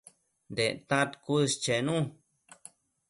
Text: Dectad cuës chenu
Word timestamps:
Dectad 0.59 1.11
cuës 1.27 1.53
chenu 1.67 1.99